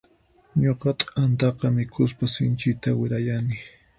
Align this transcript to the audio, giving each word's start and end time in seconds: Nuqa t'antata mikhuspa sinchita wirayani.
Nuqa 0.61 0.89
t'antata 0.99 1.65
mikhuspa 1.77 2.25
sinchita 2.33 2.89
wirayani. 2.99 3.57